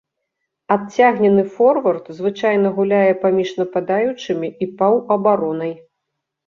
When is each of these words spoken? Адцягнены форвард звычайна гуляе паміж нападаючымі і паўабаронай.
Адцягнены 0.75 1.43
форвард 1.57 2.05
звычайна 2.21 2.67
гуляе 2.79 3.13
паміж 3.27 3.49
нападаючымі 3.61 4.53
і 4.67 4.71
паўабаронай. 4.83 5.73